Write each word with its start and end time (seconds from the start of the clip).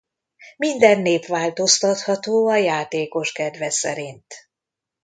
Minden 0.57 1.01
nép 1.01 1.25
változtatható 1.25 2.47
a 2.47 2.55
játékos 2.55 3.31
kedve 3.31 3.69
szerint. 3.69 4.33